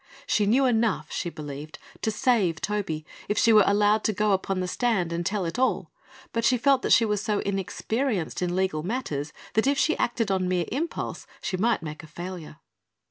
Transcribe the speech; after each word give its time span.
She 0.25 0.47
knew 0.47 0.65
enough, 0.65 1.11
she 1.11 1.29
believed, 1.29 1.77
to 2.01 2.09
save 2.09 2.59
Toby 2.59 3.05
if 3.29 3.37
she 3.37 3.53
were 3.53 3.63
allowed 3.67 4.03
to 4.05 4.13
go 4.13 4.31
upon 4.31 4.59
the 4.59 4.67
stand 4.67 5.13
and 5.13 5.23
tell 5.23 5.45
it 5.45 5.59
all; 5.59 5.91
but 6.33 6.43
she 6.43 6.57
felt 6.57 6.81
that 6.81 6.91
she 6.91 7.05
was 7.05 7.21
so 7.21 7.37
inexperienced 7.41 8.41
in 8.41 8.55
legal 8.55 8.81
matters 8.81 9.31
that 9.53 9.67
if 9.67 9.77
she 9.77 9.95
acted 9.99 10.31
on 10.31 10.47
mere 10.49 10.65
impulse 10.71 11.27
she 11.39 11.55
might 11.55 11.83
make 11.83 12.01
a 12.01 12.07
failure. 12.07 12.57